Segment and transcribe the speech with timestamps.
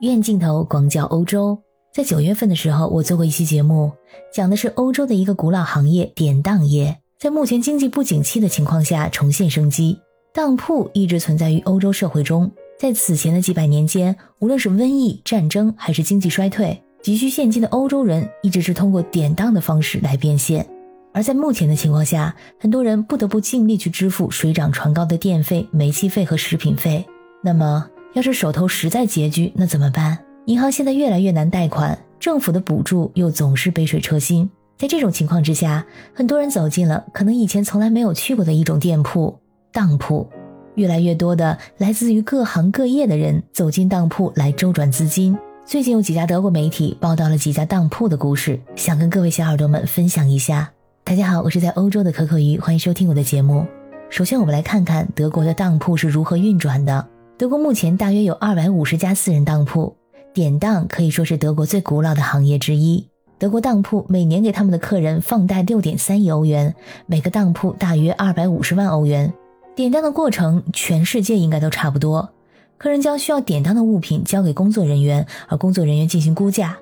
[0.00, 1.58] 院镜头广角欧洲，
[1.92, 3.90] 在九月份的时候，我做过一期节目，
[4.32, 9.98] 讲的是欧洲的一个古老行业——典当业，在目前经济不景气的情况下重现生机。
[10.32, 12.48] 当铺一直存在于欧洲社会中，
[12.78, 20.64] 在此前的几百年间，无论是瘟疫、战争还是经济衰退，急需现金的欧洲人一直是通过典当的方式来变现。
[21.12, 27.04] 而在目前的情况下，很多人不得不尽力去支付水涨船高的电费、煤气费和食品费。
[27.42, 27.84] 那么，
[28.14, 30.18] 要是手头实在拮据，那怎么办？
[30.46, 34.48] 银行现在越来越难贷款，政府的补助又总是杯水车薪。
[34.78, 39.38] 在这种情况之下，很多人走进了可能以前从来没有去过的一种店铺——
[39.72, 40.26] 当铺。
[40.76, 45.36] 越来越多的来自于各行各业的人走进当铺来周转资金。
[45.66, 50.70] 最近有几家德国媒体报道了几家当铺的故事，想跟各位小耳朵们分享一下。
[51.04, 53.66] 大家好，我是在欧洲的可可鱼，欢迎收听我的节目。
[54.08, 57.06] 首先，我们来看看德国的当铺是如何运转的。
[57.38, 59.94] 德国目前大约有二百五十家私人当铺，
[60.34, 63.06] 典当可以说是德国最古老的行业之一。
[63.38, 66.74] 德国当铺每年给他们的客人放贷六点三亿欧元，
[67.06, 69.32] 每个当铺大约二百五十万欧元。
[69.76, 72.28] 典当的过程，全世界应该都差不多。
[72.76, 76.76] 客人将需要典当的物品交给工作人员，而工作人员进行估价。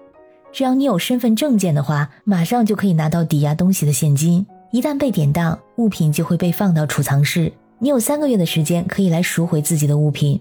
[0.54, 4.46] 只要你有身份证件的话，马上就可以拿到抵押东西的现金。
[4.72, 7.52] 一旦被典当，物品就会被放到储藏室。
[7.78, 10.40] 你有三个月的时间可以来赎回自己的物品，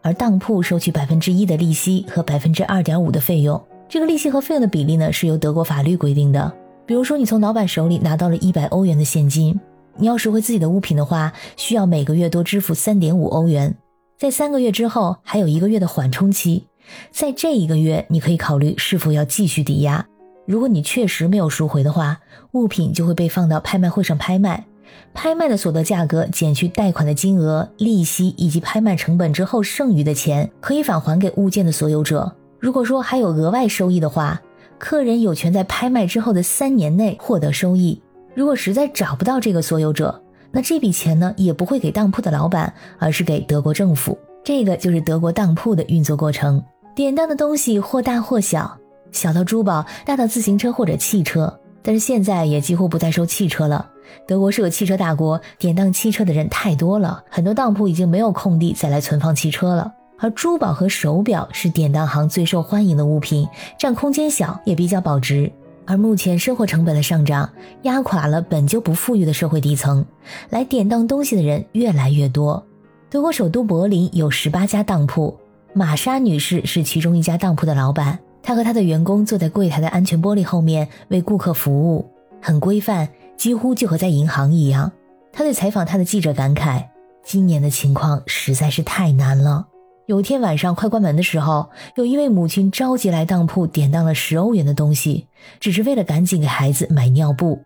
[0.00, 3.62] 而当铺收取百分之一的利息和百分之二点五的费用。
[3.86, 6.50] 这个利息和费用的比例呢，是由德国法律规定的。
[6.86, 9.60] 比如说，你从老板手里拿到了一百欧元的现金，
[9.96, 13.76] 你要赎回自己的物品的话，需要每个月多支付三点五欧元。
[14.18, 16.64] 在三个月之后，还有一个月的缓冲期，
[17.12, 20.06] 在这一个月，你可以考虑是否要继续抵押。
[20.46, 22.18] 如果你确实没有赎回的话，
[22.52, 24.64] 物品就会被放到拍卖会上拍卖。
[25.12, 32.32] 拍卖的所得价格减去贷款的金额、利息以及拍卖成本之后，剩余的钱可以返还给物件的所有者。
[32.58, 34.40] 如果说还有额外收益的话，
[34.78, 38.00] 客人有权在拍卖之后的三年内获得收益。
[38.34, 40.22] 如果实在找不到这个所有者，
[40.52, 44.16] 那这笔钱呢也不会给当铺的老板，而是给德国政府。
[44.44, 46.62] 这个就是德国当铺的运作过程。
[46.94, 48.78] 典当的东西或大或小，
[49.12, 51.58] 小到珠宝，大到自行车或者汽车。
[51.82, 53.88] 但是现在也几乎不再收汽车了。
[54.26, 59.92] 德国是个汽车大国，典当汽车的人太多了，很多当铺已经没有空地再来存放汽车了。
[60.18, 65.50] 而珠宝和手表是典当行最受欢迎的物品，占空间小也比较保值。
[65.86, 67.50] 而目前生活成本的上涨
[67.82, 70.04] 压垮了本就不富裕的社会底层，
[70.50, 72.64] 来典当东西的人越来越多。
[73.08, 75.36] 德国首都柏林有十八家当铺，
[75.72, 82.08] 玛莎女士是其中一家当铺的老板，她和她的员工坐在柜台的安全玻璃后面为顾客服务，
[82.40, 83.08] 很规范。
[83.40, 84.92] 几乎就和在银行一样，
[85.32, 86.84] 他对采访他的记者感慨
[87.24, 89.66] ：“今年的情况实在是太难了。”
[90.04, 95.26] 有一天晚上快关门的时候，有一位母亲着急来当铺典当了十欧元的东西，
[95.58, 97.62] 只是为了赶紧给孩子买尿布。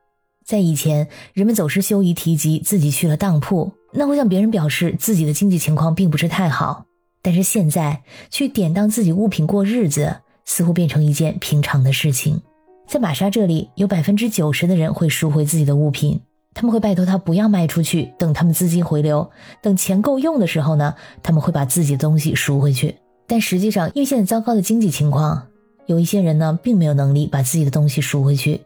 [0.47, 6.85] 在以前，人们总是羞于提及自己去了当铺，那会向别人表示自己的经济情况并不是太好。
[7.21, 12.41] 但是现在，去典当自己物品过日子，似乎变成一件平常的事情。
[12.87, 16.21] 在玛莎这里，有百分之九十的人会赎回自己的物品，
[16.53, 19.31] 他们会拜托他不要卖出去，等他们资金回流，
[19.63, 22.97] 等钱够用的时候呢，他们会把自己的东西赎回去。
[23.27, 25.47] 但实际上，因为现在糟糕的经济情况，
[25.87, 28.61] 有一些人呢，并没有能力把自己的东西赎回去。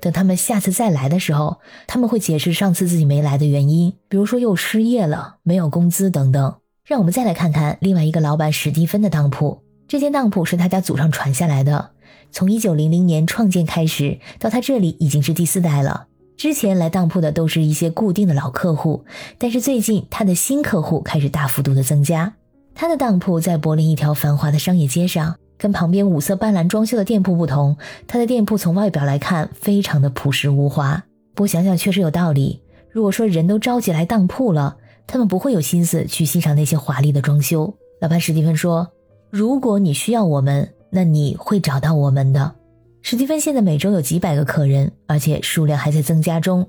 [0.00, 6.54] 等他们下次再来的时候，他们会解释上次自己没来的原因，比如说又失业了，没有工资等等。
[6.84, 11.90] 让我们再来看看另外一个老板史蒂芬的当铺，这间当铺是他家祖上传下来的。
[12.30, 16.06] 从一九零零年创建开始，到他这里已经是第四代了。
[16.36, 19.04] 之前来当铺的都是一些固定的老客户，
[19.38, 22.34] 但是最近他的新客户开始大幅度的增加。
[22.74, 27.76] 他的当铺在柏林一条繁华的商业街上，跟旁边五色斑斓装修的店铺不同，
[28.06, 31.02] 他的店铺从外表来看非常的朴实无华。
[31.34, 32.62] 不过想想确实有道理。
[32.92, 34.76] 如果说人都着急来当铺了，
[35.08, 37.74] 他们不会有心思去欣赏那些华丽的装修。
[38.00, 38.92] 老板史蒂芬说
[39.30, 42.54] ：“如果你需要我们。”那你会找到我们的。
[43.02, 46.66] 史蒂芬现在每周有几百个客人，而且数量还在增加中。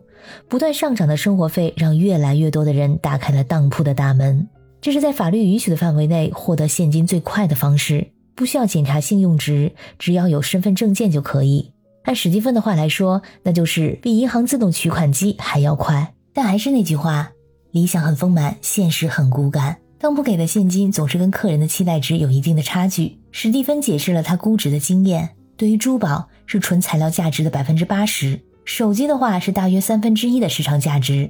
[0.47, 4.47] 不断上涨的生活费让越来越多的人打开了当铺的大门。
[4.81, 11.71] 这是在法律允许的范围内获得现金最快的方式，不需要检查信用值，只要有身份证件就可以。
[12.03, 16.13] 按史蒂芬的话来说，那就是比银行自动取款机还要快。
[16.33, 17.31] 但还是那句话，
[17.71, 19.77] 理想很丰满，现实很骨感。
[19.99, 23.19] 当铺给的现金总是跟客人的期待值有一定的差距。
[23.31, 31.29] 史蒂芬解释了他估值的经验：对于珠宝是纯材料价值的百分之八十，手机的话是大约三分之一的市场价值，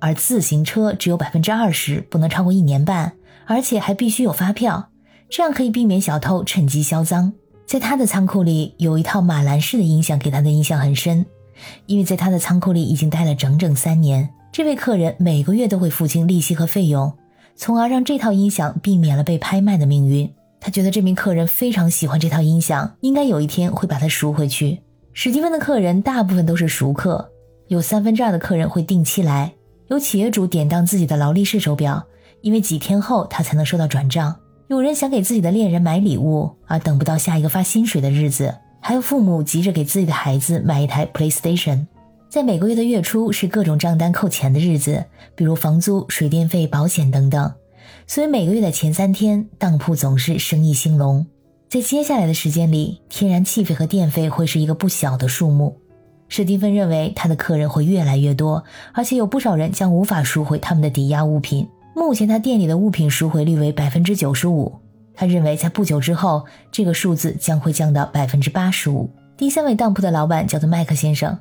[0.00, 3.12] 而自行车只有百分之二十，不能超过一年半，
[3.46, 4.88] 而且还必须有发票。
[5.30, 7.32] 这样可以避免小偷趁机销赃。
[7.66, 11.24] 在他的仓库里有一套马兰式的音响，给他的印象很深，
[11.86, 14.28] 因为在他的仓库里已经待了整整三年。
[14.50, 17.12] 这位客人每个月都会付清利息和费用，
[17.58, 20.32] 从而让这套音响避免了被拍卖的命运。
[20.60, 24.80] 他觉得这名客人非常喜欢这套音响，应该有一天会把它赎回去。
[25.12, 27.28] 史蒂芬的客人大部分都是熟客，
[27.66, 29.52] 有三分之二的客人会定期来。
[29.88, 32.06] 有企业主典当自己的劳力士手表，
[32.42, 34.36] 因为几天后他才能收到转账。
[34.68, 38.54] 有人想给自己的恋人买礼物，而等不到下一个发薪水的日子。
[38.80, 41.86] 还有父母急着给自己的孩子买一台 PlayStation。
[42.28, 45.02] 在每个月的月初是各种账单扣钱的日子，
[45.34, 47.54] 比如房租、水电费、保险等等。
[48.06, 51.26] 所以每个月的前三天，当铺总是生意兴隆。
[51.70, 55.78] 在接下来的时间里，天然气费和电费会是一个不小的数目。
[56.28, 61.66] 史蒂芬认为他的客人会越来越多，而且有不少人将无法赎回他们的抵押物品。
[61.96, 64.78] 目前他店里的物品赎回率为百分之九十五，
[65.14, 69.10] 他认为在不久之后，这个数字将会降到百分之八十五。
[69.38, 71.38] 第三位当铺的老板叫做麦克先生，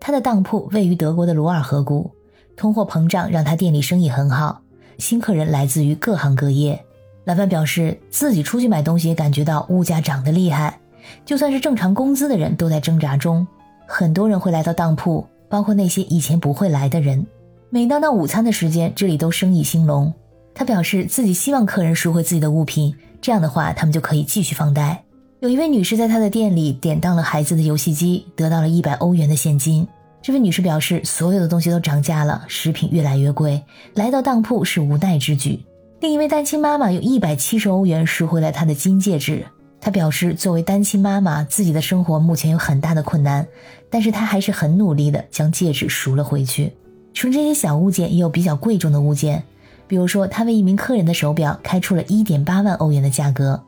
[0.00, 2.10] 他的当铺位于德国的鲁尔河谷，
[2.56, 4.62] 通货膨胀让他店里生意很好，
[4.98, 6.84] 新客人来自于各行各业。
[7.24, 10.80] 老板表示自己出去买东西也感觉到物价涨得厉害，
[11.24, 13.46] 就算是正常工资的人都在挣扎中。
[13.86, 17.26] 很多人会来到当铺，包括那些以前不会来的人。
[17.70, 20.12] 每当到午餐的时间，这里都生意兴隆。
[20.54, 25.04] 他表示自己希望客人赎回自己的物品，这样的话他们就可以继续放贷。
[25.40, 29.86] 有一位女士在她的店里典当了孩子的游戏机，得到了一百欧元的现金。
[30.20, 33.62] 这位女士表示，所有的东西都涨价了，食品越来越贵，
[33.94, 35.64] 来到当铺是无奈之举。
[36.00, 39.46] 另一位单亲妈妈用一百七十欧元赎回了她的金戒指。
[39.80, 43.46] 她表示，作为单亲妈妈，自己的生活目前有很大的困难，
[43.88, 46.72] 但是她还是很努力的将戒指赎了回去。
[47.14, 49.44] 除了这些小物件，也有比较贵重的物件，
[49.86, 53.62] 比如说，她为一名客人的手表开出了一点八万欧元的价格。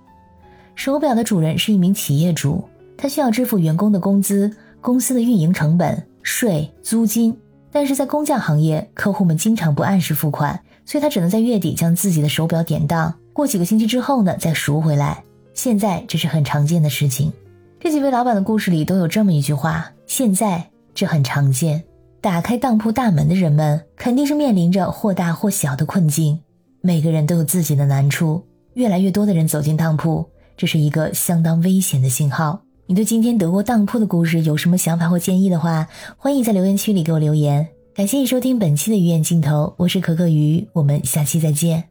[0.75, 2.65] 手表的主人是一名企业主，
[2.97, 7.37] 他需要支付员工的工资、公司的运营成本、税、租金，
[7.71, 15.23] 但是在工匠行业，客户们经常不按时付款，所以他只能在月底将自己的手表典当，过几个星期之后呢，再赎回来。
[15.53, 17.33] 现在这是很常见的事情，
[17.79, 21.83] 这几位老板的故事里都有这么一句话：现在这很常见。
[22.23, 26.41] 打开当铺大门的人们肯定是面临着或大或小的困境，
[26.81, 28.45] 每个人都有自己的难处。
[28.75, 30.29] 越来越多的人走进当铺，
[30.61, 32.61] 这是一个相当危险的信号。
[32.85, 37.67] 你对今天德国当铺的故事有什么想法或建议的话，欢迎在留言区里给我留言。
[37.95, 41.85] 感谢你收听本期的鱼眼镜头，我是可可鱼，我们下期再见。